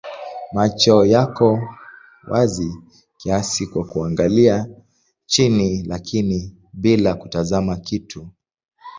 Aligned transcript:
Macho 0.53 1.05
yako 1.05 1.67
wazi 2.27 2.71
kiasi 3.19 3.67
kwa 3.67 3.85
kuangalia 3.85 4.67
chini 5.25 5.83
lakini 5.83 6.57
bila 6.73 7.13
kutazama 7.13 7.77
kitu. 7.77 8.29